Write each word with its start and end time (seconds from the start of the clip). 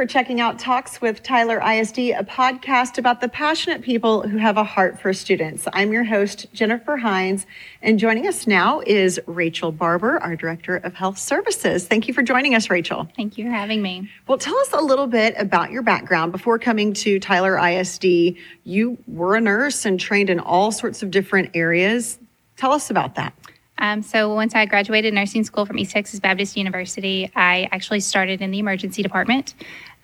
For 0.00 0.06
checking 0.06 0.40
out 0.40 0.58
Talks 0.58 1.02
with 1.02 1.22
Tyler 1.22 1.58
ISD, 1.58 1.98
a 1.98 2.24
podcast 2.24 2.96
about 2.96 3.20
the 3.20 3.28
passionate 3.28 3.82
people 3.82 4.26
who 4.26 4.38
have 4.38 4.56
a 4.56 4.64
heart 4.64 4.98
for 4.98 5.12
students. 5.12 5.68
I'm 5.74 5.92
your 5.92 6.04
host, 6.04 6.46
Jennifer 6.54 6.96
Hines, 6.96 7.44
and 7.82 7.98
joining 7.98 8.26
us 8.26 8.46
now 8.46 8.80
is 8.86 9.20
Rachel 9.26 9.72
Barber, 9.72 10.16
our 10.22 10.36
Director 10.36 10.78
of 10.78 10.94
Health 10.94 11.18
Services. 11.18 11.86
Thank 11.86 12.08
you 12.08 12.14
for 12.14 12.22
joining 12.22 12.54
us, 12.54 12.70
Rachel. 12.70 13.10
Thank 13.14 13.36
you 13.36 13.44
for 13.44 13.50
having 13.50 13.82
me. 13.82 14.10
Well, 14.26 14.38
tell 14.38 14.56
us 14.60 14.72
a 14.72 14.80
little 14.80 15.06
bit 15.06 15.34
about 15.36 15.70
your 15.70 15.82
background. 15.82 16.32
Before 16.32 16.58
coming 16.58 16.94
to 16.94 17.20
Tyler 17.20 17.58
ISD, 17.58 18.36
you 18.64 18.96
were 19.06 19.36
a 19.36 19.40
nurse 19.42 19.84
and 19.84 20.00
trained 20.00 20.30
in 20.30 20.40
all 20.40 20.72
sorts 20.72 21.02
of 21.02 21.10
different 21.10 21.50
areas. 21.52 22.18
Tell 22.56 22.72
us 22.72 22.88
about 22.88 23.16
that. 23.16 23.34
Um, 23.80 24.02
so 24.02 24.32
once 24.34 24.54
I 24.54 24.66
graduated 24.66 25.14
nursing 25.14 25.42
school 25.42 25.64
from 25.64 25.78
East 25.78 25.92
Texas 25.92 26.20
Baptist 26.20 26.56
University, 26.56 27.30
I 27.34 27.68
actually 27.72 28.00
started 28.00 28.42
in 28.42 28.50
the 28.50 28.58
emergency 28.58 29.02
department 29.02 29.54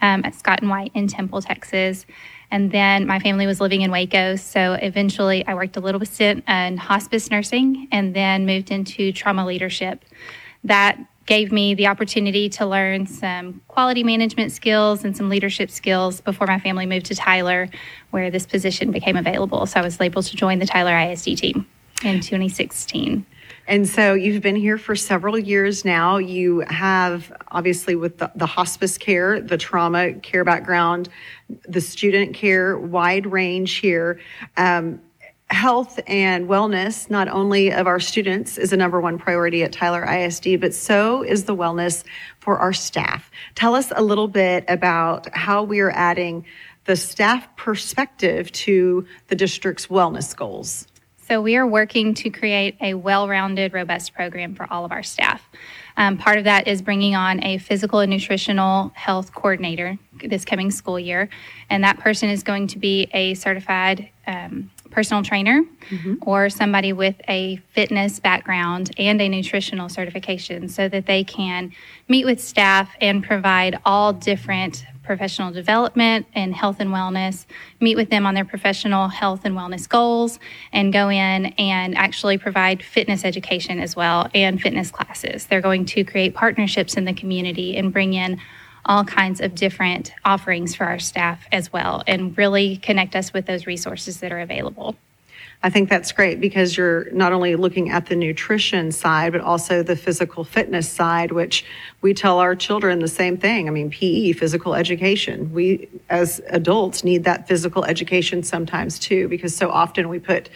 um, 0.00 0.24
at 0.24 0.34
Scott 0.34 0.60
and 0.62 0.70
White 0.70 0.92
in 0.94 1.06
Temple, 1.06 1.42
Texas. 1.42 2.06
And 2.50 2.70
then 2.70 3.06
my 3.06 3.18
family 3.18 3.46
was 3.46 3.60
living 3.60 3.82
in 3.82 3.90
Waco, 3.90 4.36
so 4.36 4.74
eventually 4.74 5.46
I 5.46 5.54
worked 5.54 5.76
a 5.76 5.80
little 5.80 5.98
bit 5.98 6.20
in 6.20 6.76
hospice 6.76 7.30
nursing 7.30 7.88
and 7.92 8.14
then 8.14 8.46
moved 8.46 8.70
into 8.70 9.12
trauma 9.12 9.44
leadership. 9.44 10.04
That 10.64 10.98
gave 11.26 11.50
me 11.50 11.74
the 11.74 11.88
opportunity 11.88 12.48
to 12.48 12.64
learn 12.64 13.06
some 13.06 13.60
quality 13.66 14.04
management 14.04 14.52
skills 14.52 15.04
and 15.04 15.16
some 15.16 15.28
leadership 15.28 15.70
skills 15.70 16.20
before 16.20 16.46
my 16.46 16.60
family 16.60 16.86
moved 16.86 17.06
to 17.06 17.16
Tyler, 17.16 17.68
where 18.10 18.30
this 18.30 18.46
position 18.46 18.92
became 18.92 19.16
available. 19.16 19.66
So 19.66 19.80
I 19.80 19.82
was 19.82 20.00
able 20.00 20.22
to 20.22 20.36
join 20.36 20.60
the 20.60 20.66
Tyler 20.66 20.96
ISD 20.96 21.36
team 21.36 21.66
in 22.04 22.20
2016. 22.20 23.26
And 23.68 23.88
so 23.88 24.14
you've 24.14 24.42
been 24.42 24.56
here 24.56 24.78
for 24.78 24.94
several 24.94 25.36
years 25.36 25.84
now. 25.84 26.18
You 26.18 26.60
have, 26.68 27.32
obviously, 27.48 27.96
with 27.96 28.18
the, 28.18 28.30
the, 28.36 28.46
hospice 28.46 28.96
care, 28.96 29.40
the 29.40 29.58
trauma 29.58 30.14
care 30.14 30.44
background, 30.44 31.08
the 31.68 31.80
student 31.80 32.34
care, 32.34 32.78
wide 32.78 33.26
range 33.26 33.74
here. 33.76 34.20
Um, 34.56 35.00
health 35.50 36.00
and 36.06 36.48
wellness, 36.48 37.08
not 37.10 37.28
only 37.28 37.72
of 37.72 37.86
our 37.86 38.00
students, 38.00 38.58
is 38.58 38.72
a 38.72 38.76
number 38.76 39.00
one 39.00 39.18
priority 39.18 39.62
at 39.62 39.72
Tyler 39.72 40.04
ISD, 40.04 40.60
but 40.60 40.74
so 40.74 41.22
is 41.22 41.44
the 41.44 41.54
wellness 41.54 42.04
for 42.40 42.58
our 42.58 42.72
staff. 42.72 43.30
Tell 43.54 43.74
us 43.74 43.92
a 43.94 44.02
little 44.02 44.28
bit 44.28 44.64
about 44.68 45.28
how 45.34 45.62
we 45.62 45.80
are 45.80 45.92
adding 45.92 46.44
the 46.84 46.96
staff 46.96 47.48
perspective 47.56 48.50
to 48.52 49.06
the 49.28 49.34
district's 49.34 49.88
wellness 49.88 50.34
goals. 50.36 50.86
So, 51.26 51.40
we 51.42 51.56
are 51.56 51.66
working 51.66 52.14
to 52.14 52.30
create 52.30 52.76
a 52.80 52.94
well 52.94 53.28
rounded, 53.28 53.72
robust 53.72 54.14
program 54.14 54.54
for 54.54 54.66
all 54.72 54.84
of 54.84 54.92
our 54.92 55.02
staff. 55.02 55.42
Um, 55.96 56.18
part 56.18 56.38
of 56.38 56.44
that 56.44 56.68
is 56.68 56.82
bringing 56.82 57.16
on 57.16 57.42
a 57.42 57.58
physical 57.58 57.98
and 57.98 58.10
nutritional 58.10 58.92
health 58.94 59.34
coordinator 59.34 59.98
this 60.22 60.44
coming 60.44 60.70
school 60.70 61.00
year. 61.00 61.28
And 61.68 61.82
that 61.82 61.98
person 61.98 62.28
is 62.28 62.44
going 62.44 62.68
to 62.68 62.78
be 62.78 63.08
a 63.12 63.34
certified 63.34 64.08
um, 64.28 64.70
personal 64.90 65.22
trainer 65.22 65.62
mm-hmm. 65.90 66.14
or 66.22 66.48
somebody 66.48 66.92
with 66.92 67.16
a 67.28 67.56
fitness 67.72 68.20
background 68.20 68.92
and 68.96 69.20
a 69.20 69.28
nutritional 69.28 69.88
certification 69.88 70.68
so 70.68 70.88
that 70.88 71.06
they 71.06 71.24
can 71.24 71.72
meet 72.08 72.24
with 72.24 72.40
staff 72.40 72.94
and 73.00 73.24
provide 73.24 73.78
all 73.84 74.12
different 74.12 74.84
professional 75.06 75.52
development 75.52 76.26
and 76.34 76.54
health 76.54 76.76
and 76.80 76.90
wellness, 76.90 77.46
meet 77.80 77.96
with 77.96 78.10
them 78.10 78.26
on 78.26 78.34
their 78.34 78.44
professional 78.44 79.08
health 79.08 79.42
and 79.44 79.56
wellness 79.56 79.88
goals, 79.88 80.38
and 80.72 80.92
go 80.92 81.08
in 81.08 81.46
and 81.58 81.96
actually 81.96 82.36
provide 82.36 82.82
fitness 82.82 83.24
education 83.24 83.78
as 83.78 83.96
well 83.96 84.28
and 84.34 84.60
fitness 84.60 84.90
classes. 84.90 85.46
They're 85.46 85.60
going 85.60 85.86
to 85.86 86.04
create 86.04 86.34
partnerships 86.34 86.94
in 86.94 87.04
the 87.04 87.14
community 87.14 87.76
and 87.76 87.92
bring 87.92 88.12
in 88.12 88.40
all 88.84 89.04
kinds 89.04 89.40
of 89.40 89.54
different 89.54 90.12
offerings 90.24 90.74
for 90.74 90.84
our 90.84 90.98
staff 90.98 91.46
as 91.50 91.72
well 91.72 92.02
and 92.06 92.36
really 92.38 92.76
connect 92.76 93.16
us 93.16 93.32
with 93.32 93.46
those 93.46 93.66
resources 93.66 94.20
that 94.20 94.32
are 94.32 94.40
available. 94.40 94.96
I 95.66 95.68
think 95.68 95.90
that's 95.90 96.12
great 96.12 96.40
because 96.40 96.76
you're 96.76 97.10
not 97.10 97.32
only 97.32 97.56
looking 97.56 97.90
at 97.90 98.06
the 98.06 98.14
nutrition 98.14 98.92
side, 98.92 99.32
but 99.32 99.40
also 99.40 99.82
the 99.82 99.96
physical 99.96 100.44
fitness 100.44 100.88
side, 100.88 101.32
which 101.32 101.64
we 102.02 102.14
tell 102.14 102.38
our 102.38 102.54
children 102.54 103.00
the 103.00 103.08
same 103.08 103.36
thing. 103.36 103.66
I 103.66 103.72
mean, 103.72 103.90
PE, 103.90 104.34
physical 104.34 104.76
education. 104.76 105.52
We, 105.52 105.88
as 106.08 106.40
adults, 106.50 107.02
need 107.02 107.24
that 107.24 107.48
physical 107.48 107.84
education 107.84 108.44
sometimes 108.44 109.00
too, 109.00 109.26
because 109.26 109.56
so 109.56 109.68
often 109.68 110.08
we 110.08 110.20
put 110.20 110.50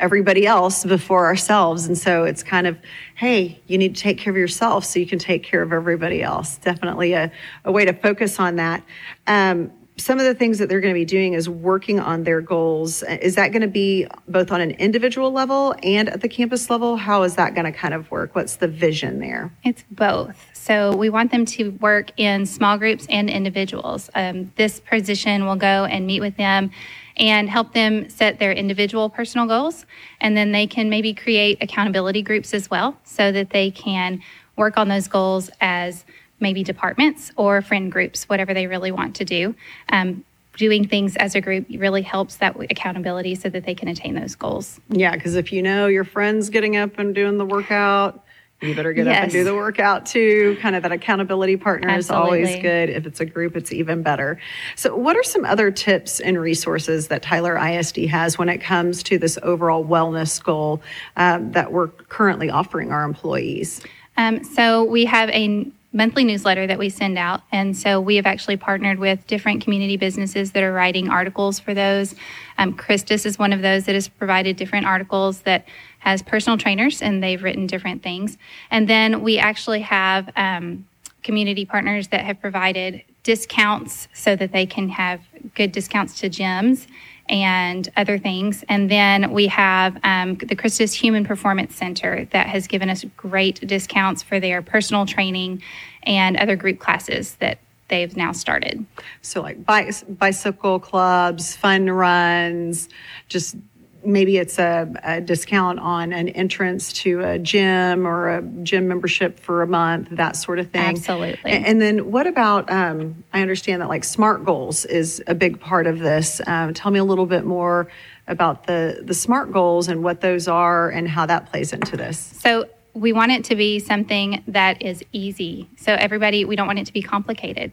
everybody 0.00 0.44
else 0.44 0.84
before 0.84 1.26
ourselves. 1.26 1.86
And 1.86 1.96
so 1.96 2.24
it's 2.24 2.42
kind 2.42 2.66
of, 2.66 2.76
hey, 3.14 3.60
you 3.68 3.78
need 3.78 3.94
to 3.94 4.02
take 4.02 4.18
care 4.18 4.32
of 4.32 4.36
yourself 4.36 4.84
so 4.84 4.98
you 4.98 5.06
can 5.06 5.20
take 5.20 5.44
care 5.44 5.62
of 5.62 5.72
everybody 5.72 6.20
else. 6.20 6.56
Definitely 6.56 7.12
a, 7.12 7.30
a 7.64 7.70
way 7.70 7.84
to 7.84 7.92
focus 7.92 8.40
on 8.40 8.56
that. 8.56 8.82
Um, 9.28 9.70
some 9.98 10.18
of 10.18 10.24
the 10.24 10.34
things 10.34 10.58
that 10.58 10.68
they're 10.68 10.80
going 10.80 10.94
to 10.94 10.98
be 10.98 11.04
doing 11.04 11.34
is 11.34 11.48
working 11.48 11.98
on 11.98 12.22
their 12.22 12.40
goals. 12.40 13.02
Is 13.02 13.34
that 13.34 13.48
going 13.48 13.62
to 13.62 13.68
be 13.68 14.06
both 14.28 14.50
on 14.52 14.60
an 14.60 14.70
individual 14.72 15.32
level 15.32 15.74
and 15.82 16.08
at 16.08 16.20
the 16.20 16.28
campus 16.28 16.70
level? 16.70 16.96
How 16.96 17.24
is 17.24 17.34
that 17.36 17.54
going 17.54 17.64
to 17.64 17.72
kind 17.72 17.94
of 17.94 18.10
work? 18.10 18.34
What's 18.34 18.56
the 18.56 18.68
vision 18.68 19.18
there? 19.18 19.52
It's 19.64 19.84
both. 19.90 20.46
So 20.52 20.96
we 20.96 21.10
want 21.10 21.32
them 21.32 21.44
to 21.46 21.70
work 21.80 22.12
in 22.16 22.46
small 22.46 22.78
groups 22.78 23.06
and 23.10 23.28
individuals. 23.28 24.08
Um, 24.14 24.52
this 24.56 24.80
position 24.80 25.46
will 25.46 25.56
go 25.56 25.84
and 25.84 26.06
meet 26.06 26.20
with 26.20 26.36
them 26.36 26.70
and 27.16 27.50
help 27.50 27.74
them 27.74 28.08
set 28.08 28.38
their 28.38 28.52
individual 28.52 29.10
personal 29.10 29.46
goals. 29.46 29.84
And 30.20 30.36
then 30.36 30.52
they 30.52 30.66
can 30.66 30.88
maybe 30.88 31.12
create 31.12 31.58
accountability 31.60 32.22
groups 32.22 32.54
as 32.54 32.70
well 32.70 32.96
so 33.02 33.32
that 33.32 33.50
they 33.50 33.72
can 33.72 34.22
work 34.56 34.76
on 34.76 34.88
those 34.88 35.08
goals 35.08 35.50
as 35.60 36.04
maybe 36.40 36.62
departments 36.62 37.32
or 37.36 37.62
friend 37.62 37.90
groups, 37.90 38.28
whatever 38.28 38.54
they 38.54 38.66
really 38.66 38.92
want 38.92 39.16
to 39.16 39.24
do. 39.24 39.54
Um, 39.90 40.24
doing 40.56 40.86
things 40.86 41.16
as 41.16 41.34
a 41.34 41.40
group 41.40 41.66
really 41.70 42.02
helps 42.02 42.36
that 42.36 42.56
accountability 42.70 43.34
so 43.36 43.48
that 43.48 43.64
they 43.64 43.74
can 43.74 43.88
attain 43.88 44.14
those 44.14 44.34
goals. 44.34 44.80
Yeah, 44.88 45.14
because 45.14 45.36
if 45.36 45.52
you 45.52 45.62
know 45.62 45.86
your 45.86 46.04
friend's 46.04 46.50
getting 46.50 46.76
up 46.76 46.98
and 46.98 47.14
doing 47.14 47.38
the 47.38 47.46
workout, 47.46 48.24
you 48.60 48.74
better 48.74 48.92
get 48.92 49.06
yes. 49.06 49.16
up 49.16 49.22
and 49.22 49.32
do 49.32 49.44
the 49.44 49.54
workout 49.54 50.04
too. 50.04 50.58
Kind 50.60 50.74
of 50.74 50.82
that 50.82 50.90
accountability 50.90 51.56
partner 51.56 51.88
Absolutely. 51.88 52.42
is 52.42 52.48
always 52.48 52.62
good. 52.62 52.90
If 52.90 53.06
it's 53.06 53.20
a 53.20 53.24
group, 53.24 53.56
it's 53.56 53.72
even 53.72 54.02
better. 54.02 54.40
So, 54.74 54.96
what 54.96 55.16
are 55.16 55.22
some 55.22 55.44
other 55.44 55.70
tips 55.70 56.18
and 56.18 56.40
resources 56.40 57.06
that 57.06 57.22
Tyler 57.22 57.56
ISD 57.56 57.98
has 58.06 58.36
when 58.36 58.48
it 58.48 58.58
comes 58.58 59.04
to 59.04 59.16
this 59.16 59.38
overall 59.44 59.84
wellness 59.84 60.42
goal 60.42 60.82
um, 61.16 61.52
that 61.52 61.70
we're 61.70 61.86
currently 61.86 62.50
offering 62.50 62.90
our 62.90 63.04
employees? 63.04 63.80
Um, 64.16 64.42
so, 64.42 64.82
we 64.82 65.04
have 65.04 65.30
a 65.30 65.70
monthly 65.92 66.22
newsletter 66.22 66.66
that 66.66 66.78
we 66.78 66.90
send 66.90 67.16
out. 67.16 67.40
And 67.50 67.76
so 67.76 68.00
we 68.00 68.16
have 68.16 68.26
actually 68.26 68.56
partnered 68.56 68.98
with 68.98 69.26
different 69.26 69.62
community 69.62 69.96
businesses 69.96 70.52
that 70.52 70.62
are 70.62 70.72
writing 70.72 71.08
articles 71.08 71.58
for 71.58 71.72
those. 71.72 72.14
Um, 72.58 72.74
Christus 72.74 73.24
is 73.24 73.38
one 73.38 73.52
of 73.52 73.62
those 73.62 73.86
that 73.86 73.94
has 73.94 74.06
provided 74.06 74.56
different 74.56 74.86
articles 74.86 75.40
that 75.40 75.66
has 76.00 76.22
personal 76.22 76.58
trainers 76.58 77.00
and 77.00 77.22
they've 77.22 77.42
written 77.42 77.66
different 77.66 78.02
things. 78.02 78.36
And 78.70 78.88
then 78.88 79.22
we 79.22 79.38
actually 79.38 79.80
have 79.80 80.30
um, 80.36 80.86
community 81.22 81.64
partners 81.64 82.08
that 82.08 82.24
have 82.24 82.40
provided 82.40 83.02
discounts 83.22 84.08
so 84.12 84.36
that 84.36 84.52
they 84.52 84.66
can 84.66 84.90
have 84.90 85.20
good 85.54 85.72
discounts 85.72 86.18
to 86.20 86.30
gyms 86.30 86.86
and 87.28 87.88
other 87.96 88.18
things. 88.18 88.64
And 88.68 88.90
then 88.90 89.32
we 89.32 89.46
have 89.48 89.98
um, 90.02 90.36
the 90.36 90.56
Christus 90.56 90.92
Human 90.94 91.24
Performance 91.24 91.74
Center 91.74 92.26
that 92.32 92.46
has 92.46 92.66
given 92.66 92.90
us 92.90 93.04
great 93.16 93.66
discounts 93.66 94.22
for 94.22 94.40
their 94.40 94.62
personal 94.62 95.06
training 95.06 95.62
and 96.02 96.36
other 96.36 96.56
group 96.56 96.78
classes 96.78 97.34
that 97.36 97.58
they've 97.88 98.16
now 98.16 98.32
started. 98.32 98.84
So, 99.22 99.42
like 99.42 99.64
bicycle 99.64 100.78
clubs, 100.78 101.56
fun 101.56 101.90
runs, 101.90 102.88
just 103.28 103.56
maybe 104.04 104.38
it's 104.38 104.58
a, 104.58 104.92
a, 105.02 105.20
discount 105.20 105.78
on 105.80 106.12
an 106.12 106.28
entrance 106.30 106.92
to 106.92 107.20
a 107.20 107.38
gym 107.38 108.06
or 108.06 108.28
a 108.28 108.42
gym 108.62 108.88
membership 108.88 109.38
for 109.40 109.62
a 109.62 109.66
month, 109.66 110.08
that 110.12 110.36
sort 110.36 110.58
of 110.58 110.70
thing. 110.70 110.96
Absolutely. 110.96 111.50
And, 111.50 111.66
and 111.66 111.80
then 111.80 112.10
what 112.10 112.26
about, 112.26 112.70
um, 112.70 113.24
I 113.32 113.42
understand 113.42 113.82
that 113.82 113.88
like 113.88 114.04
SMART 114.04 114.44
goals 114.44 114.84
is 114.84 115.22
a 115.26 115.34
big 115.34 115.60
part 115.60 115.86
of 115.86 115.98
this. 115.98 116.40
Um, 116.46 116.74
tell 116.74 116.90
me 116.90 116.98
a 116.98 117.04
little 117.04 117.26
bit 117.26 117.44
more 117.44 117.88
about 118.26 118.66
the, 118.66 119.02
the 119.02 119.14
SMART 119.14 119.52
goals 119.52 119.88
and 119.88 120.02
what 120.02 120.20
those 120.20 120.48
are 120.48 120.90
and 120.90 121.08
how 121.08 121.26
that 121.26 121.50
plays 121.50 121.72
into 121.72 121.96
this. 121.96 122.18
So 122.18 122.68
we 122.94 123.12
want 123.12 123.32
it 123.32 123.44
to 123.44 123.56
be 123.56 123.78
something 123.78 124.42
that 124.48 124.82
is 124.82 125.02
easy. 125.12 125.68
So 125.76 125.92
everybody, 125.92 126.44
we 126.44 126.56
don't 126.56 126.66
want 126.66 126.78
it 126.78 126.86
to 126.86 126.92
be 126.92 127.02
complicated. 127.02 127.72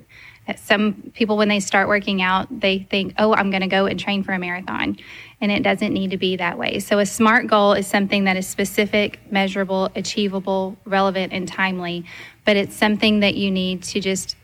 Some 0.58 1.12
people, 1.16 1.38
when 1.38 1.48
they 1.48 1.60
start 1.60 1.88
working 1.88 2.22
out, 2.22 2.48
they 2.60 2.80
think, 2.90 3.14
oh, 3.18 3.34
I'm 3.34 3.50
going 3.50 3.62
to 3.62 3.68
go 3.68 3.88
and 3.88 4.00
train 4.00 4.24
for 4.24 4.32
a 4.32 4.40
marathon. 4.40 4.98
And 5.42 5.52
it 5.52 5.64
doesn't 5.64 5.92
need 5.92 6.12
to 6.12 6.18
be 6.18 6.36
that 6.38 6.58
way. 6.58 6.80
So, 6.80 7.00
a 7.00 7.06
SMART 7.06 7.48
goal 7.48 7.74
is 7.74 7.88
something 7.88 8.26
that 8.26 8.38
is 8.38 8.48
specific, 8.48 9.20
measurable, 9.32 9.90
achievable, 9.96 10.78
relevant, 10.86 11.34
and 11.34 11.48
timely. 11.48 12.06
But 12.46 12.58
it's 12.58 12.76
something 12.76 13.22
that 13.22 13.36
you 13.36 13.50
need 13.50 13.84
to 13.84 14.00
just 14.00 14.36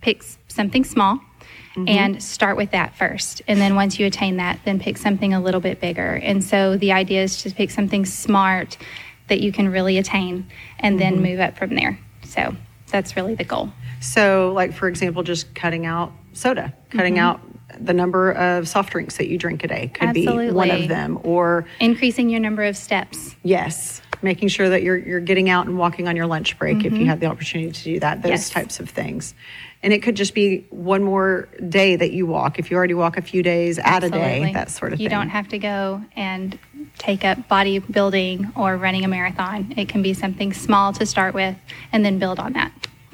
pick 0.00 0.24
something 0.48 0.84
small 0.84 1.20
Mm-hmm. 1.74 1.88
and 1.88 2.22
start 2.22 2.58
with 2.58 2.72
that 2.72 2.94
first. 2.96 3.40
And 3.48 3.58
then 3.58 3.74
once 3.74 3.98
you 3.98 4.04
attain 4.04 4.36
that, 4.36 4.60
then 4.66 4.78
pick 4.78 4.98
something 4.98 5.32
a 5.32 5.40
little 5.40 5.60
bit 5.62 5.80
bigger. 5.80 6.20
And 6.22 6.44
so 6.44 6.76
the 6.76 6.92
idea 6.92 7.22
is 7.22 7.42
to 7.44 7.50
pick 7.50 7.70
something 7.70 8.04
smart 8.04 8.76
that 9.28 9.40
you 9.40 9.52
can 9.52 9.70
really 9.70 9.96
attain 9.96 10.50
and 10.78 11.00
mm-hmm. 11.00 11.16
then 11.16 11.22
move 11.22 11.40
up 11.40 11.56
from 11.56 11.74
there. 11.74 11.98
So 12.24 12.54
that's 12.88 13.16
really 13.16 13.34
the 13.34 13.44
goal. 13.44 13.72
So, 14.02 14.52
like 14.54 14.72
for 14.74 14.88
example, 14.88 15.22
just 15.22 15.54
cutting 15.54 15.86
out 15.86 16.12
soda, 16.32 16.74
cutting 16.90 17.18
out 17.18 17.40
the 17.80 17.94
number 17.94 18.32
of 18.32 18.68
soft 18.68 18.92
drinks 18.92 19.16
that 19.16 19.28
you 19.28 19.38
drink 19.38 19.64
a 19.64 19.68
day 19.68 19.88
could 19.94 20.12
be 20.12 20.26
one 20.50 20.70
of 20.70 20.88
them. 20.88 21.18
Or 21.22 21.64
Increasing 21.80 22.28
your 22.28 22.40
number 22.40 22.64
of 22.64 22.76
steps. 22.76 23.34
yes, 23.42 24.02
making 24.20 24.48
sure 24.48 24.68
that 24.68 24.82
you're 24.82 24.98
you're 24.98 25.20
getting 25.20 25.48
out 25.48 25.66
and 25.66 25.78
walking 25.78 26.06
on 26.08 26.14
your 26.16 26.26
lunch 26.26 26.58
break 26.58 26.84
if 26.84 26.92
you 26.92 27.06
have 27.06 27.20
the 27.20 27.26
opportunity 27.26 27.72
to 27.72 27.82
do 27.84 28.00
that. 28.00 28.16
Those 28.22 28.24
Mm-hmm. 28.24 28.30
Yes. 28.32 28.50
types 28.50 28.80
of 28.80 28.90
things. 28.90 29.34
And 29.84 29.92
it 29.92 30.02
could 30.04 30.14
just 30.14 30.32
be 30.34 30.64
one 30.70 31.02
more 31.02 31.48
day 31.68 31.96
that 31.96 32.12
you 32.12 32.24
walk. 32.24 32.60
If 32.60 32.70
you 32.70 32.76
already 32.76 32.94
walk 32.94 33.16
a 33.16 33.22
few 33.22 33.42
days, 33.42 33.80
add 33.80 34.04
a 34.04 34.10
day, 34.10 34.52
that 34.52 34.70
sort 34.70 34.92
of 34.92 35.00
you 35.00 35.08
thing. 35.08 35.12
You 35.12 35.18
don't 35.18 35.28
have 35.30 35.48
to 35.48 35.58
go 35.58 36.02
and 36.14 36.56
take 36.98 37.24
up 37.24 37.38
bodybuilding 37.48 38.56
or 38.56 38.76
running 38.76 39.04
a 39.04 39.08
marathon. 39.08 39.74
It 39.76 39.88
can 39.88 40.02
be 40.02 40.14
something 40.14 40.52
small 40.52 40.92
to 40.92 41.04
start 41.06 41.34
with 41.34 41.56
and 41.92 42.04
then 42.04 42.18
build 42.20 42.38
on 42.38 42.52
that. 42.52 42.70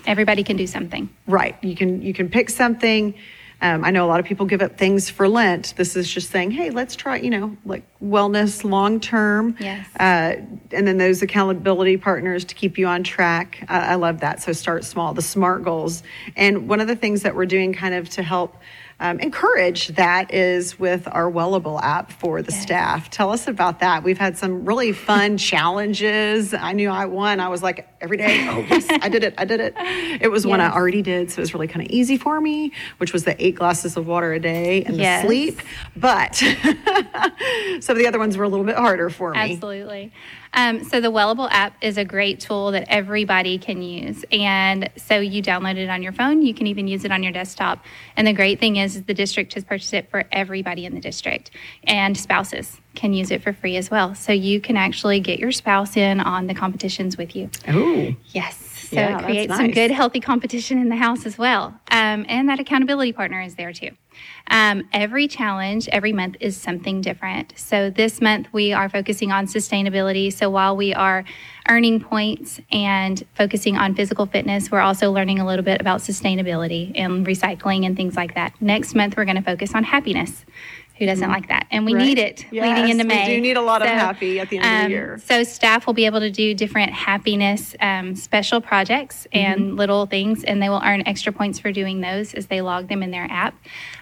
Everybody 0.08 0.42
can 0.42 0.56
do 0.56 0.66
something. 0.66 1.08
Right. 1.26 1.62
You 1.62 1.76
can 1.76 2.02
you 2.02 2.14
can 2.14 2.28
pick 2.30 2.48
something. 2.48 3.14
Um, 3.60 3.84
I 3.84 3.90
know 3.90 4.06
a 4.06 4.08
lot 4.08 4.20
of 4.20 4.26
people 4.26 4.46
give 4.46 4.62
up 4.62 4.78
things 4.78 5.10
for 5.10 5.28
Lent. 5.28 5.74
This 5.76 5.96
is 5.96 6.08
just 6.08 6.30
saying, 6.30 6.52
hey, 6.52 6.70
let's 6.70 6.94
try, 6.94 7.16
you 7.16 7.28
know, 7.28 7.56
like 7.64 7.82
wellness 8.00 8.62
long 8.62 9.00
term. 9.00 9.56
Yes. 9.58 9.86
Uh, 9.98 10.36
and 10.70 10.86
then 10.86 10.96
those 10.96 11.22
accountability 11.22 11.96
partners 11.96 12.44
to 12.46 12.54
keep 12.54 12.78
you 12.78 12.86
on 12.86 13.02
track. 13.02 13.64
I, 13.68 13.80
I 13.80 13.94
love 13.96 14.20
that. 14.20 14.40
So 14.42 14.52
start 14.52 14.84
small, 14.84 15.12
the 15.12 15.22
SMART 15.22 15.64
goals. 15.64 16.04
And 16.36 16.68
one 16.68 16.80
of 16.80 16.86
the 16.86 16.96
things 16.96 17.22
that 17.22 17.34
we're 17.34 17.46
doing 17.46 17.72
kind 17.72 17.94
of 17.94 18.08
to 18.10 18.22
help 18.22 18.56
um, 19.00 19.20
encourage 19.20 19.88
that 19.88 20.34
is 20.34 20.76
with 20.78 21.06
our 21.12 21.30
Wellable 21.30 21.80
app 21.80 22.10
for 22.10 22.42
the 22.42 22.50
Yes. 22.50 22.62
staff. 22.62 23.10
Tell 23.10 23.30
us 23.30 23.46
about 23.46 23.78
that. 23.80 24.02
We've 24.02 24.18
had 24.18 24.36
some 24.36 24.64
really 24.64 24.92
fun 24.92 25.38
challenges. 25.52 26.52
I 26.52 26.72
knew 26.72 26.90
I 26.90 27.04
won. 27.06 27.38
I 27.38 27.48
was 27.48 27.62
like, 27.62 27.88
every 28.00 28.16
day, 28.16 28.46
oh, 28.50 28.66
yes, 28.68 28.86
I 28.90 29.08
did 29.08 29.22
it. 29.22 29.34
I 29.38 29.44
did 29.44 29.60
it. 29.60 29.74
It 30.20 30.30
was 30.32 30.44
one 30.46 30.60
I 30.60 30.72
already 30.72 31.02
did. 31.02 31.30
So 31.30 31.38
it 31.38 31.42
was 31.42 31.54
really 31.54 31.68
kind 31.68 31.84
of 31.86 31.90
easy 31.92 32.16
for 32.16 32.40
me, 32.40 32.72
which 32.96 33.12
was 33.12 33.22
the 33.24 33.40
eight 33.44 33.54
glasses 33.54 33.96
of 33.96 34.06
water 34.08 34.32
a 34.32 34.40
day 34.40 34.82
and 34.84 34.96
Yes. 34.96 35.22
the 35.22 35.28
sleep. 35.28 35.60
But 35.96 36.34
some 37.80 37.96
of 37.96 37.98
the 37.98 38.06
other 38.08 38.18
ones 38.18 38.36
were 38.36 38.44
a 38.44 38.48
little 38.48 38.66
bit 38.66 38.76
harder 38.76 39.10
for 39.10 39.32
me. 39.32 39.38
Absolutely. 39.54 40.12
Um, 40.52 40.84
so 40.84 41.00
the 41.00 41.10
Wellable 41.10 41.48
app 41.50 41.76
is 41.82 41.98
a 41.98 42.04
great 42.04 42.40
tool 42.40 42.72
that 42.72 42.84
everybody 42.88 43.58
can 43.58 43.82
use, 43.82 44.24
and 44.30 44.90
so 44.96 45.18
you 45.20 45.42
download 45.42 45.76
it 45.76 45.88
on 45.88 46.02
your 46.02 46.12
phone. 46.12 46.42
You 46.42 46.54
can 46.54 46.66
even 46.66 46.88
use 46.88 47.04
it 47.04 47.12
on 47.12 47.22
your 47.22 47.32
desktop. 47.32 47.84
And 48.16 48.26
the 48.26 48.32
great 48.32 48.58
thing 48.58 48.76
is, 48.76 48.96
is 48.96 49.04
the 49.04 49.14
district 49.14 49.54
has 49.54 49.64
purchased 49.64 49.94
it 49.94 50.10
for 50.10 50.24
everybody 50.32 50.84
in 50.84 50.94
the 50.94 51.00
district, 51.00 51.50
and 51.84 52.16
spouses 52.16 52.80
can 52.94 53.12
use 53.12 53.30
it 53.30 53.42
for 53.42 53.52
free 53.52 53.76
as 53.76 53.90
well. 53.90 54.14
So 54.14 54.32
you 54.32 54.60
can 54.60 54.76
actually 54.76 55.20
get 55.20 55.38
your 55.38 55.52
spouse 55.52 55.96
in 55.96 56.20
on 56.20 56.46
the 56.46 56.54
competitions 56.54 57.16
with 57.16 57.36
you. 57.36 57.50
Oh, 57.68 58.14
Yes. 58.32 58.67
So 58.78 58.96
Yeah, 58.96 59.22
creates 59.22 59.54
some 59.54 59.70
good, 59.70 59.90
healthy 59.90 60.20
competition 60.20 60.78
in 60.78 60.88
the 60.88 60.96
house 60.96 61.26
as 61.26 61.36
well. 61.36 61.78
Um, 61.90 62.24
and 62.28 62.48
that 62.48 62.60
accountability 62.60 63.12
partner 63.12 63.40
is 63.40 63.54
there 63.54 63.72
too. 63.72 63.90
Um, 64.50 64.88
every 64.92 65.28
challenge 65.28 65.88
every 65.92 66.12
month 66.12 66.36
is 66.40 66.56
something 66.56 67.00
different. 67.00 67.52
So 67.56 67.90
this 67.90 68.20
month 68.20 68.48
we 68.52 68.72
are 68.72 68.88
focusing 68.88 69.30
on 69.30 69.46
sustainability. 69.46 70.32
So 70.32 70.50
while 70.50 70.76
we 70.76 70.94
are 70.94 71.24
earning 71.68 72.00
points 72.00 72.60
and 72.72 73.22
focusing 73.34 73.76
on 73.76 73.94
physical 73.94 74.26
fitness, 74.26 74.70
we're 74.70 74.80
also 74.80 75.12
learning 75.12 75.38
a 75.38 75.46
little 75.46 75.64
bit 75.64 75.80
about 75.80 76.00
sustainability 76.00 76.92
and 76.94 77.26
recycling 77.26 77.84
and 77.84 77.96
things 77.96 78.16
like 78.16 78.34
that. 78.34 78.54
Next 78.60 78.94
month 78.94 79.16
we're 79.16 79.26
going 79.26 79.36
to 79.36 79.42
focus 79.42 79.74
on 79.74 79.84
happiness. 79.84 80.44
Who 80.98 81.06
doesn't 81.06 81.30
like 81.30 81.48
that? 81.48 81.66
And 81.70 81.84
we 81.86 81.92
Mm-hmm. 81.92 81.98
Right. 81.98 82.06
need 82.06 82.18
it 82.18 82.46
Yes, 82.50 82.66
leading 82.76 82.90
into 82.90 83.04
we 83.04 83.08
May. 83.08 83.36
do 83.36 83.40
need 83.40 83.56
a 83.56 83.62
lot 83.62 83.82
of 83.82 83.88
happy 83.88 84.40
at 84.40 84.48
the 84.50 84.58
end 84.58 84.66
of 84.66 84.70
the 84.72 84.84
um, 84.86 84.90
year. 84.90 85.20
So 85.24 85.42
staff 85.44 85.86
will 85.86 85.94
be 85.94 86.06
able 86.06 86.20
to 86.20 86.30
do 86.30 86.54
different 86.54 86.92
happiness 86.92 87.74
um, 87.80 88.14
special 88.16 88.60
projects 88.60 89.26
and 89.32 89.60
Mm-hmm. 89.60 89.76
little 89.76 90.06
things, 90.06 90.44
and 90.44 90.62
they 90.62 90.68
will 90.68 90.82
earn 90.84 91.02
extra 91.06 91.32
points 91.32 91.58
for 91.58 91.72
doing 91.72 92.00
those 92.00 92.34
as 92.34 92.46
they 92.46 92.60
log 92.60 92.88
them 92.88 93.02
in 93.02 93.10
their 93.10 93.26
app. 93.30 93.54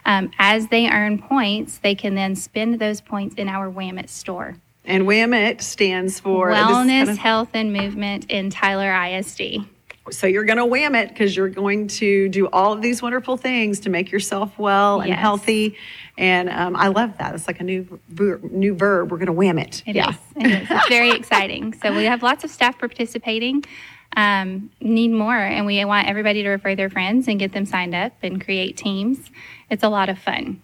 Um, 0.04 0.30
as 0.38 0.68
they 0.68 0.88
earn 0.88 1.18
points, 1.20 1.78
they 1.78 1.94
can 1.94 2.14
then 2.14 2.34
spend 2.34 2.78
those 2.78 3.00
points 3.00 3.34
in 3.36 3.48
our 3.48 3.70
Whamit 3.70 4.08
store. 4.08 4.56
and 4.84 5.04
WAMIT 5.06 5.60
stands 5.62 6.18
for 6.20 6.50
Wellness, 6.50 6.86
kind 6.86 7.10
of- 7.10 7.18
Health, 7.18 7.48
and 7.54 7.72
Movement 7.72 8.30
in 8.30 8.50
Tyler 8.50 8.92
ISD. 8.92 9.66
So 10.10 10.26
you're 10.26 10.44
going 10.44 10.58
to 10.58 10.66
wham 10.66 10.94
it 10.94 11.08
because 11.08 11.36
you're 11.36 11.48
going 11.48 11.88
to 11.88 12.28
do 12.28 12.46
all 12.48 12.72
of 12.72 12.80
these 12.82 13.02
wonderful 13.02 13.36
things 13.36 13.80
to 13.80 13.90
make 13.90 14.10
yourself 14.12 14.58
well 14.58 15.00
and 15.00 15.08
Yes. 15.08 15.18
healthy. 15.18 15.76
And 16.16 16.48
um, 16.48 16.76
I 16.76 16.88
love 16.88 17.18
that. 17.18 17.34
It's 17.34 17.46
like 17.46 17.60
a 17.60 17.64
new 17.64 17.98
ver- 18.08 18.40
new 18.42 18.74
verb. 18.74 19.10
We're 19.10 19.18
going 19.18 19.26
to 19.26 19.32
wham 19.32 19.58
it. 19.58 19.82
It 19.86 19.96
is. 19.96 20.14
It 20.36 20.46
is. 20.62 20.68
It's 20.70 20.88
very 20.88 21.10
exciting. 21.16 21.74
So 21.82 21.94
we 21.94 22.04
have 22.04 22.22
lots 22.22 22.44
of 22.44 22.50
staff 22.50 22.78
participating. 22.78 23.64
Um, 24.16 24.70
need 24.80 25.08
more, 25.08 25.36
and 25.36 25.66
we 25.66 25.84
want 25.84 26.08
everybody 26.08 26.42
to 26.44 26.48
refer 26.48 26.74
their 26.74 26.88
friends 26.88 27.28
and 27.28 27.38
get 27.38 27.52
them 27.52 27.66
signed 27.66 27.94
up 27.94 28.12
and 28.22 28.42
create 28.42 28.76
teams. 28.76 29.18
It's 29.68 29.82
a 29.82 29.88
lot 29.90 30.08
of 30.08 30.18
fun. 30.18 30.62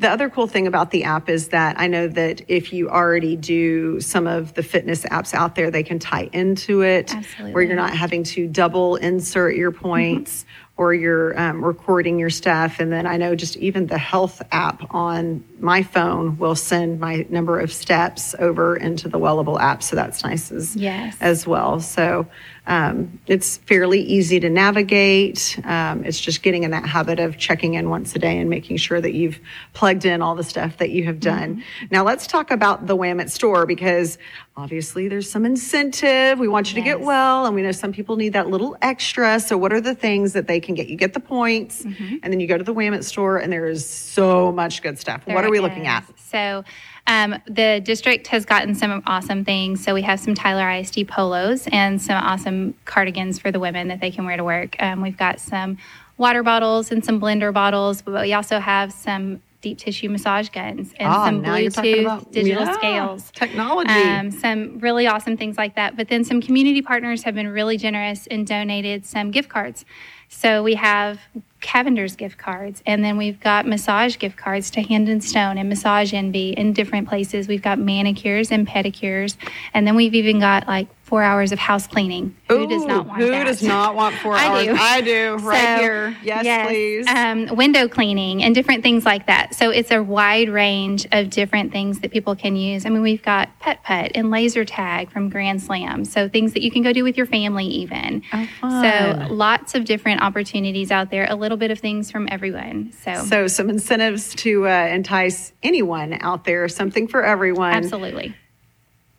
The 0.00 0.08
other 0.08 0.30
cool 0.30 0.46
thing 0.46 0.66
about 0.66 0.90
the 0.92 1.04
app 1.04 1.28
is 1.28 1.48
that 1.48 1.78
I 1.78 1.86
know 1.86 2.08
that 2.08 2.40
if 2.48 2.72
you 2.72 2.88
already 2.88 3.36
do 3.36 4.00
some 4.00 4.26
of 4.26 4.54
the 4.54 4.62
fitness 4.62 5.02
apps 5.04 5.34
out 5.34 5.56
there, 5.56 5.70
they 5.70 5.82
can 5.82 5.98
tie 5.98 6.30
into 6.32 6.80
it 6.80 7.12
where 7.52 7.62
you're 7.62 7.76
not 7.76 7.94
having 7.94 8.22
to 8.24 8.46
double 8.46 8.96
insert 8.96 9.56
your 9.56 9.70
points 9.72 10.46
or 10.78 10.94
you're 10.94 11.38
um, 11.38 11.62
recording 11.62 12.18
your 12.18 12.30
stuff. 12.30 12.80
And 12.80 12.90
then 12.90 13.04
I 13.06 13.18
know 13.18 13.34
just 13.34 13.58
even 13.58 13.88
the 13.88 13.98
health 13.98 14.40
app 14.52 14.94
on 14.94 15.44
my 15.58 15.82
phone 15.82 16.38
will 16.38 16.54
send 16.54 16.98
my 16.98 17.26
number 17.28 17.60
of 17.60 17.70
steps 17.70 18.34
over 18.38 18.76
into 18.76 19.06
the 19.06 19.18
Wellable 19.18 19.60
app. 19.60 19.82
So 19.82 19.96
that's 19.96 20.24
nice 20.24 20.50
as, 20.50 20.74
Yes. 20.76 21.14
as 21.20 21.46
well. 21.46 21.78
So 21.80 22.26
um, 22.66 23.20
it's 23.26 23.56
fairly 23.58 24.00
easy 24.00 24.38
to 24.40 24.50
navigate. 24.50 25.58
Um, 25.64 26.04
it's 26.04 26.20
just 26.20 26.42
getting 26.42 26.62
in 26.62 26.70
that 26.72 26.86
habit 26.86 27.18
of 27.18 27.36
checking 27.38 27.74
in 27.74 27.90
once 27.90 28.14
a 28.14 28.18
day 28.18 28.38
and 28.38 28.48
making 28.50 28.76
sure 28.76 29.00
that 29.00 29.12
you've 29.14 29.40
plugged 29.72 30.04
in 30.04 30.22
all 30.22 30.34
the 30.34 30.44
stuff 30.44 30.76
that 30.78 30.90
you 30.90 31.04
have 31.04 31.20
done. 31.20 31.56
Mm-hmm. 31.56 31.86
Now 31.90 32.04
let's 32.04 32.26
talk 32.26 32.50
about 32.50 32.86
the 32.86 32.96
Whamit 32.96 33.30
store 33.30 33.66
because 33.66 34.18
obviously 34.56 35.08
there's 35.08 35.30
some 35.30 35.44
incentive. 35.46 36.38
We 36.38 36.48
want 36.48 36.68
you 36.70 36.74
to 36.76 36.82
get 36.82 37.00
well, 37.00 37.46
and 37.46 37.54
we 37.54 37.62
know 37.62 37.72
some 37.72 37.92
people 37.92 38.16
need 38.16 38.34
that 38.34 38.48
little 38.48 38.76
extra. 38.82 39.40
So 39.40 39.56
what 39.56 39.72
are 39.72 39.80
the 39.80 39.94
things 39.94 40.34
that 40.34 40.46
they 40.46 40.60
can 40.60 40.74
get? 40.74 40.88
You 40.88 40.96
get 40.96 41.14
the 41.14 41.20
points, 41.20 41.82
Mm-hmm. 41.82 42.16
and 42.22 42.32
then 42.32 42.40
you 42.40 42.46
go 42.46 42.58
to 42.58 42.64
the 42.64 42.74
Whamit 42.74 43.04
store, 43.04 43.38
and 43.38 43.52
there 43.52 43.66
is 43.66 43.88
so 43.88 44.52
much 44.52 44.82
good 44.82 44.98
stuff. 44.98 45.22
what 45.26 45.44
are 45.44 45.50
we 45.50 45.60
looking 45.60 45.86
at? 45.86 46.04
So, 46.18 46.62
um, 47.10 47.34
the 47.46 47.80
district 47.84 48.28
has 48.28 48.44
gotten 48.44 48.74
some 48.74 49.02
awesome 49.06 49.44
things. 49.44 49.82
So, 49.84 49.94
we 49.94 50.02
have 50.02 50.20
some 50.20 50.34
Tyler 50.34 50.68
ISD 50.78 51.08
polos 51.08 51.66
and 51.72 52.00
some 52.00 52.16
awesome 52.22 52.74
cardigans 52.84 53.38
for 53.38 53.50
the 53.50 53.60
women 53.60 53.88
that 53.88 54.00
they 54.00 54.10
can 54.10 54.24
wear 54.24 54.36
to 54.36 54.44
work. 54.44 54.76
Um, 54.80 55.02
we've 55.02 55.16
got 55.16 55.40
some 55.40 55.76
water 56.16 56.42
bottles 56.42 56.92
and 56.92 57.04
some 57.04 57.20
blender 57.20 57.52
bottles, 57.52 58.02
but 58.02 58.22
we 58.22 58.32
also 58.32 58.58
have 58.60 58.92
some 58.92 59.40
deep 59.62 59.76
tissue 59.78 60.08
massage 60.08 60.48
guns 60.48 60.94
and 60.98 61.08
Ah, 61.08 61.26
some 61.26 61.42
now 61.42 61.56
you're 61.56 61.70
talking 61.70 62.04
Bluetooth 62.06 62.30
digital 62.32 62.64
yeah, 62.64 62.72
scales. 62.72 63.30
technology. 63.32 63.90
Um, 63.90 64.30
some 64.30 64.78
really 64.78 65.06
awesome 65.06 65.36
things 65.36 65.58
like 65.58 65.74
that. 65.76 65.96
But 65.96 66.08
then 66.08 66.24
some 66.24 66.40
community 66.40 66.80
partners 66.80 67.24
have 67.24 67.34
been 67.34 67.48
really 67.48 67.76
generous 67.76 68.26
and 68.28 68.46
donated 68.46 69.04
some 69.04 69.30
gift 69.30 69.48
cards. 69.50 69.84
So 70.28 70.62
we 70.62 70.74
have 70.76 71.20
Cavender's 71.60 72.16
gift 72.16 72.38
cards, 72.38 72.82
and 72.86 73.04
then 73.04 73.16
we've 73.16 73.38
got 73.40 73.66
massage 73.66 74.18
gift 74.18 74.36
cards 74.36 74.70
to 74.72 74.82
Hand 74.82 75.08
and 75.08 75.22
Stone 75.22 75.58
and 75.58 75.68
Massage 75.68 76.12
Envy 76.14 76.50
in 76.50 76.72
different 76.72 77.08
places. 77.08 77.48
We've 77.48 77.62
got 77.62 77.78
manicures 77.78 78.50
and 78.50 78.66
pedicures, 78.66 79.36
and 79.74 79.86
then 79.86 79.94
we've 79.96 80.14
even 80.14 80.40
got 80.40 80.66
like 80.66 80.88
four 81.02 81.22
hours 81.24 81.50
of 81.50 81.58
house 81.58 81.88
cleaning. 81.88 82.36
Who 82.48 82.68
does 82.68 82.84
not 82.84 83.04
want 83.04 83.20
who 83.20 83.30
that? 83.30 83.42
does 83.44 83.64
not 83.64 83.96
want 83.96 84.14
four 84.16 84.32
I 84.36 84.46
hours? 84.46 84.64
do. 84.66 84.76
I 84.78 85.00
do, 85.00 85.36
right 85.40 85.76
So, 85.76 85.82
here. 85.82 86.16
Yes, 86.22 86.68
please. 86.68 87.06
Um, 87.08 87.56
window 87.56 87.88
cleaning 87.88 88.44
and 88.44 88.54
different 88.54 88.84
things 88.84 89.04
like 89.04 89.26
that. 89.26 89.54
So 89.56 89.70
it's 89.70 89.90
a 89.90 90.00
wide 90.00 90.48
range 90.48 91.08
of 91.10 91.28
different 91.30 91.72
things 91.72 91.98
that 92.00 92.12
people 92.12 92.36
can 92.36 92.54
use. 92.54 92.86
I 92.86 92.90
mean, 92.90 93.02
we've 93.02 93.22
got 93.24 93.48
Pet 93.58 93.82
Putt 93.82 94.12
and 94.14 94.30
laser 94.30 94.64
tag 94.64 95.10
from 95.10 95.28
Grand 95.30 95.60
Slam. 95.60 96.04
So 96.04 96.28
things 96.28 96.52
that 96.52 96.62
you 96.62 96.70
can 96.70 96.82
go 96.82 96.92
do 96.92 97.02
with 97.02 97.16
your 97.16 97.26
family, 97.26 97.64
even. 97.66 98.22
Oh, 98.32 98.46
So 98.80 99.34
lots 99.34 99.74
of 99.74 99.84
different 99.84 100.22
opportunities 100.22 100.92
out 100.92 101.10
there. 101.10 101.26
A 101.28 101.34
little 101.34 101.49
bit 101.56 101.70
of 101.70 101.78
things 101.78 102.10
from 102.10 102.28
everyone. 102.30 102.92
So, 103.04 103.14
So 103.24 103.46
some 103.46 103.70
incentives 103.70 104.34
to 104.36 104.66
uh, 104.66 104.70
entice 104.70 105.52
anyone 105.62 106.18
out 106.20 106.44
there, 106.44 106.68
something 106.68 107.08
for 107.08 107.24
everyone. 107.24 107.72
absolutely. 107.74 108.34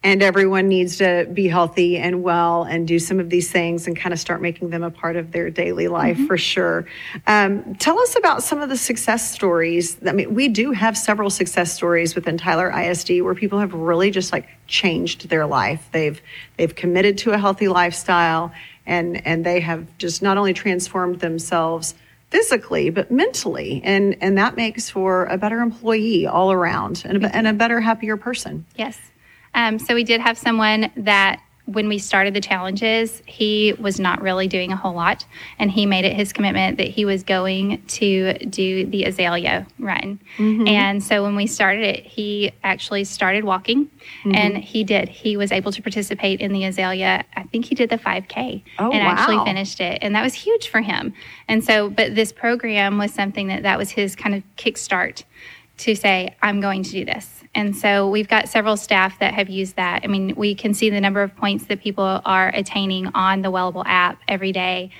And 0.03 0.23
everyone 0.23 0.67
needs 0.67 0.97
to 0.97 1.27
be 1.31 1.47
healthy 1.47 1.99
and 1.99 2.23
well 2.23 2.63
and 2.63 2.87
do 2.87 2.97
some 2.97 3.19
of 3.19 3.29
these 3.29 3.51
things 3.51 3.85
and 3.85 3.95
kind 3.95 4.13
of 4.13 4.19
start 4.19 4.41
making 4.41 4.71
them 4.71 4.81
a 4.81 4.89
part 4.89 5.15
of 5.15 5.31
their 5.31 5.51
daily 5.51 5.87
life 5.87 6.17
for 6.25 6.39
sure. 6.39 6.87
Um, 7.27 7.75
tell 7.75 7.99
us 7.99 8.17
about 8.17 8.41
some 8.41 8.61
of 8.61 8.69
the 8.69 8.77
success 8.77 9.31
stories. 9.31 9.97
I 10.03 10.13
mean, 10.13 10.33
we 10.33 10.47
do 10.47 10.71
have 10.71 10.97
several 10.97 11.29
success 11.29 11.71
stories 11.71 12.15
within 12.15 12.39
Tyler 12.39 12.71
ISD 12.75 13.21
where 13.21 13.35
people 13.35 13.59
have 13.59 13.75
really 13.75 14.09
just 14.09 14.31
like 14.31 14.47
changed 14.65 15.29
their 15.29 15.45
life. 15.45 15.87
They've 15.91 16.19
they've 16.57 16.73
committed 16.73 17.19
to 17.19 17.33
a 17.33 17.37
healthy 17.37 17.67
lifestyle 17.67 18.51
and 18.87 19.23
and 19.27 19.45
they 19.45 19.59
have 19.59 19.85
just 19.99 20.23
not 20.23 20.35
only 20.35 20.53
transformed 20.53 21.19
themselves 21.19 21.93
physically 22.31 22.89
but 22.89 23.11
mentally 23.11 23.81
and 23.83 24.15
and 24.21 24.37
that 24.37 24.55
makes 24.55 24.89
for 24.89 25.25
a 25.25 25.37
better 25.37 25.59
employee 25.59 26.25
all 26.25 26.51
around 26.51 27.03
and 27.05 27.25
a, 27.25 27.35
and 27.35 27.45
a 27.45 27.53
better 27.53 27.81
happier 27.81 28.17
person. 28.17 28.65
Yes. 28.75 28.97
Um, 29.53 29.77
so 29.77 29.93
we 29.93 30.05
did 30.05 30.21
have 30.21 30.37
someone 30.37 30.89
that 30.95 31.41
when 31.65 31.87
we 31.87 31.99
started 31.99 32.33
the 32.33 32.41
challenges, 32.41 33.21
he 33.25 33.73
was 33.79 33.99
not 33.99 34.21
really 34.21 34.47
doing 34.47 34.71
a 34.71 34.75
whole 34.75 34.93
lot. 34.93 35.25
And 35.59 35.69
he 35.69 35.85
made 35.85 36.05
it 36.05 36.13
his 36.13 36.33
commitment 36.33 36.77
that 36.77 36.87
he 36.87 37.05
was 37.05 37.23
going 37.23 37.83
to 37.85 38.33
do 38.45 38.85
the 38.85 39.05
Azalea 39.05 39.67
run. 39.79 40.19
Mm-hmm. 40.37 40.67
And 40.67 41.03
so 41.03 41.23
when 41.23 41.35
we 41.35 41.47
started 41.47 41.83
it, 41.83 42.05
he 42.05 42.51
actually 42.63 43.03
started 43.03 43.43
walking 43.43 43.85
mm-hmm. 43.85 44.35
and 44.35 44.57
he 44.57 44.83
did. 44.83 45.09
He 45.09 45.37
was 45.37 45.51
able 45.51 45.71
to 45.71 45.81
participate 45.81 46.41
in 46.41 46.51
the 46.51 46.65
Azalea. 46.65 47.23
I 47.35 47.43
think 47.43 47.65
he 47.65 47.75
did 47.75 47.89
the 47.89 47.97
5K 47.97 48.63
oh, 48.79 48.91
and 48.91 49.05
wow. 49.05 49.11
actually 49.11 49.43
finished 49.45 49.79
it. 49.79 49.99
And 50.01 50.15
that 50.15 50.23
was 50.23 50.33
huge 50.33 50.69
for 50.69 50.81
him. 50.81 51.13
And 51.47 51.63
so, 51.63 51.89
but 51.89 52.15
this 52.15 52.31
program 52.31 52.97
was 52.97 53.13
something 53.13 53.47
that 53.47 53.63
that 53.63 53.77
was 53.77 53.91
his 53.91 54.15
kind 54.15 54.35
of 54.35 54.43
kickstart 54.57 55.23
to 55.77 55.95
say, 55.95 56.35
I'm 56.41 56.61
going 56.61 56.83
to 56.83 56.91
do 56.91 57.05
this. 57.05 57.40
And 57.53 57.75
so 57.75 58.09
we've 58.09 58.29
got 58.29 58.47
several 58.47 58.77
staff 58.77 59.19
that 59.19 59.33
have 59.33 59.49
used 59.49 59.75
that. 59.75 60.01
I 60.03 60.07
mean, 60.07 60.33
we 60.35 60.55
can 60.55 60.73
see 60.73 60.89
the 60.89 61.01
number 61.01 61.21
of 61.21 61.35
points 61.35 61.65
that 61.65 61.81
people 61.81 62.21
are 62.23 62.49
attaining 62.53 63.07
on 63.07 63.41
the 63.41 63.51
Wellable 63.51 63.83
app 63.85 64.21
every 64.27 64.51
day. 64.51 64.91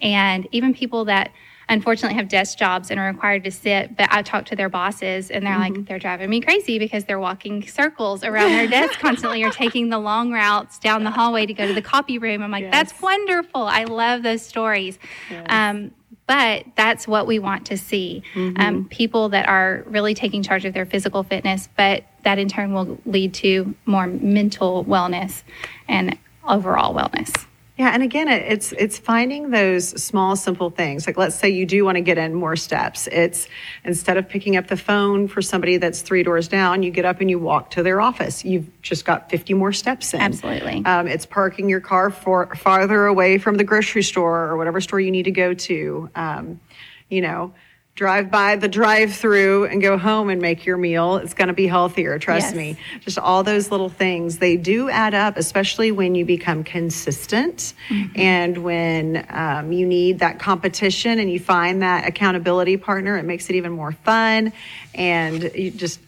And 0.00 0.48
even 0.50 0.74
people 0.74 1.04
that 1.04 1.30
unfortunately 1.68 2.16
have 2.16 2.28
desk 2.28 2.58
jobs 2.58 2.90
and 2.90 2.98
are 2.98 3.06
required 3.06 3.44
to 3.44 3.50
sit, 3.50 3.96
but 3.96 4.08
I 4.10 4.22
talk 4.22 4.44
to 4.46 4.56
their 4.56 4.68
bosses 4.68 5.30
and 5.30 5.46
they're 5.46 5.54
mm-hmm. 5.54 5.74
like, 5.76 5.86
they're 5.86 6.00
driving 6.00 6.28
me 6.28 6.40
crazy 6.40 6.80
because 6.80 7.04
they're 7.04 7.20
walking 7.20 7.66
circles 7.66 8.24
around 8.24 8.50
their 8.50 8.66
desk 8.66 8.98
constantly 8.98 9.44
or 9.44 9.50
taking 9.50 9.88
the 9.88 9.98
long 9.98 10.32
routes 10.32 10.80
down 10.80 11.04
the 11.04 11.12
hallway 11.12 11.46
to 11.46 11.54
go 11.54 11.68
to 11.68 11.72
the 11.72 11.82
copy 11.82 12.18
room. 12.18 12.42
I'm 12.42 12.50
like, 12.50 12.64
yes. 12.64 12.72
that's 12.72 13.00
wonderful. 13.00 13.62
I 13.62 13.84
love 13.84 14.24
those 14.24 14.42
stories. 14.42 14.98
Yes. 15.30 15.46
Um, 15.48 15.92
but 16.30 16.64
that's 16.76 17.08
what 17.08 17.26
we 17.26 17.40
want 17.40 17.66
to 17.66 17.76
see 17.76 18.22
mm-hmm. 18.34 18.56
um, 18.60 18.84
people 18.84 19.30
that 19.30 19.48
are 19.48 19.82
really 19.88 20.14
taking 20.14 20.44
charge 20.44 20.64
of 20.64 20.72
their 20.72 20.86
physical 20.86 21.24
fitness, 21.24 21.68
but 21.76 22.04
that 22.22 22.38
in 22.38 22.48
turn 22.48 22.72
will 22.72 23.00
lead 23.04 23.34
to 23.34 23.74
more 23.84 24.06
mental 24.06 24.84
wellness 24.84 25.42
and 25.88 26.16
overall 26.48 26.94
wellness. 26.94 27.46
Yeah, 27.80 27.92
and 27.94 28.02
again, 28.02 28.28
it's 28.28 28.72
it's 28.72 28.98
finding 28.98 29.48
those 29.52 29.88
small, 30.04 30.36
simple 30.36 30.68
things. 30.68 31.06
Like, 31.06 31.16
let's 31.16 31.34
say 31.34 31.48
you 31.48 31.64
do 31.64 31.82
want 31.82 31.96
to 31.96 32.02
get 32.02 32.18
in 32.18 32.34
more 32.34 32.54
steps. 32.54 33.06
It's 33.06 33.48
instead 33.84 34.18
of 34.18 34.28
picking 34.28 34.58
up 34.58 34.66
the 34.66 34.76
phone 34.76 35.28
for 35.28 35.40
somebody 35.40 35.78
that's 35.78 36.02
three 36.02 36.22
doors 36.22 36.46
down, 36.46 36.82
you 36.82 36.90
get 36.90 37.06
up 37.06 37.22
and 37.22 37.30
you 37.30 37.38
walk 37.38 37.70
to 37.70 37.82
their 37.82 38.02
office. 38.02 38.44
You've 38.44 38.68
just 38.82 39.06
got 39.06 39.30
50 39.30 39.54
more 39.54 39.72
steps 39.72 40.12
in. 40.12 40.20
Absolutely. 40.20 40.84
Um, 40.84 41.06
it's 41.06 41.24
parking 41.24 41.70
your 41.70 41.80
car 41.80 42.10
for 42.10 42.54
farther 42.54 43.06
away 43.06 43.38
from 43.38 43.56
the 43.56 43.64
grocery 43.64 44.02
store 44.02 44.40
or 44.40 44.58
whatever 44.58 44.82
store 44.82 45.00
you 45.00 45.10
need 45.10 45.22
to 45.22 45.30
go 45.30 45.54
to. 45.54 46.10
Um, 46.14 46.60
you 47.08 47.22
know, 47.22 47.54
drive 47.94 48.30
by 48.30 48.56
the 48.56 48.68
drive 48.68 49.14
through 49.14 49.66
and 49.66 49.82
go 49.82 49.98
home 49.98 50.30
and 50.30 50.40
make 50.40 50.64
your 50.64 50.76
meal. 50.76 51.16
It's 51.16 51.34
going 51.34 51.48
to 51.48 51.54
be 51.54 51.66
healthier, 51.66 52.18
trust 52.18 52.48
yes. 52.48 52.54
me. 52.54 52.78
Just 53.00 53.18
all 53.18 53.42
those 53.42 53.70
little 53.70 53.90
things, 53.90 54.38
they 54.38 54.56
do 54.56 54.88
add 54.88 55.12
up, 55.12 55.36
especially 55.36 55.92
when 55.92 56.14
you 56.14 56.24
become 56.24 56.64
consistent 56.64 57.74
mm-hmm. 57.88 58.18
and 58.18 58.58
when 58.58 59.26
um, 59.28 59.72
you 59.72 59.86
need 59.86 60.20
that 60.20 60.38
competition 60.38 61.18
and 61.18 61.30
you 61.30 61.38
find 61.38 61.82
that 61.82 62.08
accountability 62.08 62.76
partner. 62.76 63.18
It 63.18 63.24
makes 63.24 63.50
it 63.50 63.56
even 63.56 63.72
more 63.72 63.92
fun 63.92 64.52
and 64.94 65.42
you 65.54 65.70
just 65.70 66.00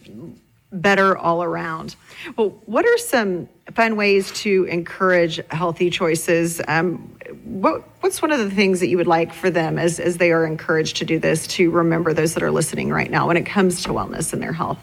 better 0.73 1.17
all 1.17 1.43
around. 1.43 1.95
Well, 2.37 2.51
what 2.67 2.87
are 2.87 2.99
some 2.99 3.49
fun 3.75 3.97
ways 3.97 4.33
to 4.43 4.65
encourage 4.65 5.41
healthy 5.51 5.91
choices? 5.91 6.61
Um, 6.67 7.17
what, 7.45 7.83
what's 8.01 8.23
one 8.23 8.33
of 8.33 8.39
the 8.39 8.51
things 8.51 8.81
that 8.81 8.89
you 8.89 8.97
would 8.97 9.07
like 9.07 9.33
for 9.33 9.51
them 9.51 9.79
as, 9.79 10.01
as 10.01 10.17
they 10.17 10.33
are 10.33 10.47
encouraged 10.47 10.97
to 10.99 11.05
do 11.05 11.19
this 11.19 11.47
to 11.49 11.71
remember 11.71 12.13
those 12.13 12.35
that 12.35 12.43
are 12.43 12.51
listening 12.51 12.91
right 12.91 13.11
now 13.11 13.29
when 13.29 13.37
it 13.37 13.45
comes 13.45 13.83
to 13.85 13.91
wellness 13.91 14.33
and 14.33 14.43
their 14.43 14.53
health? 14.53 14.79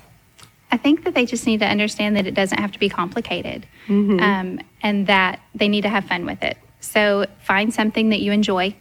I 0.71 0.77
think 0.77 1.03
that 1.05 1.15
they 1.15 1.25
just 1.25 1.47
need 1.47 1.61
to 1.61 1.65
understand 1.65 2.15
that 2.15 2.27
it 2.27 2.35
doesn't 2.35 2.59
have 2.59 2.71
to 2.73 2.79
be 2.79 2.89
complicated 2.89 3.65
mm-hmm. 3.87 4.19
um, 4.19 4.59
and 4.83 5.07
that 5.07 5.39
they 5.55 5.67
need 5.67 5.81
to 5.81 5.89
have 5.89 6.05
fun 6.05 6.25
with 6.25 6.43
it. 6.43 6.57
So 6.79 7.25
find 7.39 7.73
something 7.73 8.09
that 8.09 8.19
you 8.19 8.31
enjoy 8.31 8.75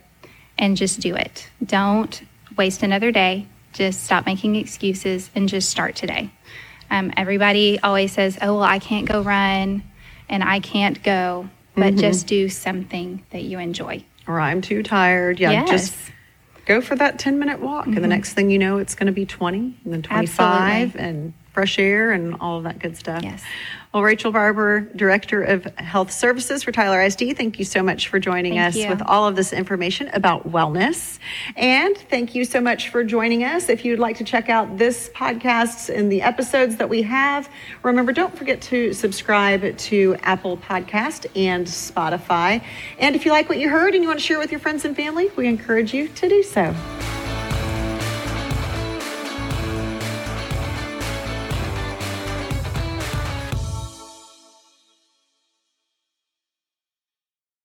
and 0.59 0.77
just 0.77 1.01
do 1.01 1.15
it. 1.15 1.49
Don't 1.65 2.23
waste 2.57 2.83
another 2.83 3.11
day. 3.11 3.47
Just 3.73 4.05
stop 4.05 4.27
making 4.27 4.57
excuses 4.57 5.31
and 5.35 5.49
just 5.49 5.71
start 5.71 5.97
today. 5.97 6.31
Um, 6.91 7.13
everybody 7.17 7.79
always 7.81 8.13
says, 8.13 8.39
oh, 8.41 8.55
well, 8.55 8.63
I 8.63 8.79
can't 8.79 9.07
go 9.07 9.23
run 9.23 9.83
and 10.29 10.43
I 10.43 10.61
can't 10.61 11.03
go, 11.03 11.49
but 11.75 11.93
mm-hmm. 11.93 11.99
just 11.99 12.27
do 12.27 12.49
something 12.49 13.25
that 13.31 13.43
you 13.43 13.59
enjoy. 13.59 14.05
Or 14.27 14.41
I'm 14.41 14.61
too 14.61 14.83
tired. 14.83 15.41
Yeah, 15.41 15.53
yes. 15.53 15.71
just 15.71 15.97
go 16.67 16.81
for 16.81 16.97
that 16.97 17.19
10 17.19 17.39
minute 17.39 17.61
walk. 17.61 17.83
Mm-hmm. 17.83 17.89
And 17.89 17.97
the 17.97 18.01
mm-hmm. 18.03 18.11
next 18.11 18.35
thing 18.35 18.51
you 18.51 18.59
know, 18.59 18.79
it's 18.79 18.95
going 18.95 19.07
to 19.07 19.13
be 19.13 19.27
20 19.27 19.79
and 19.85 19.93
then 19.93 20.03
25 20.03 20.39
Absolutely. 20.41 21.01
and 21.01 21.33
fresh 21.59 21.77
air 21.81 22.13
and 22.13 22.37
all 22.41 22.59
of 22.59 22.63
that 22.63 22.79
good 22.79 22.97
stuff. 22.97 23.21
Yes. 23.21 23.43
Well, 23.93 24.05
Rachel 24.05 24.31
Barber, 24.31 24.83
Director 24.95 25.43
of 25.43 25.65
Health 25.77 26.13
Services 26.13 26.63
for 26.63 26.71
Tyler 26.71 27.03
ISD, 27.03 27.37
thank 27.37 27.59
you 27.59 27.65
so 27.65 27.83
much 27.83 28.07
for 28.07 28.21
joining 28.21 28.53
thank 28.53 28.69
us 28.69 28.77
you. 28.77 28.89
with 28.89 29.03
all 29.03 29.27
of 29.27 29.35
this 29.35 29.53
information 29.53 30.09
about 30.13 30.49
wellness. 30.49 31.19
And 31.57 31.99
thank 31.99 32.37
you 32.37 32.45
so 32.45 32.61
much 32.61 32.91
for 32.91 33.03
joining 33.03 33.43
us. 33.43 33.69
If 33.69 33.85
you'd 33.85 33.99
like 33.99 34.19
to 34.19 34.25
check 34.25 34.49
out 34.49 34.79
this 34.79 35.09
podcast 35.09 35.93
and 35.93 36.13
the 36.13 36.23
episodes 36.23 36.77
that 36.77 36.89
we 36.89 37.03
have, 37.03 37.51
remember, 37.83 38.13
don't 38.13 38.39
forget 38.39 38.63
to 38.63 38.93
subscribe 38.93 39.77
to 39.77 40.15
Apple 40.23 40.59
Podcast 40.59 41.27
and 41.35 41.67
Spotify. 41.67 42.63
And 43.01 43.17
if 43.17 43.25
you 43.25 43.33
like 43.33 43.49
what 43.49 43.59
you 43.59 43.69
heard 43.69 43.95
and 43.95 44.05
you 44.05 44.09
want 44.09 44.21
to 44.21 44.25
share 44.25 44.39
with 44.39 44.53
your 44.53 44.61
friends 44.61 44.85
and 44.85 44.95
family, 44.95 45.29
we 45.35 45.49
encourage 45.49 45.93
you 45.93 46.07
to 46.07 46.29
do 46.29 46.45
so. 46.45 46.73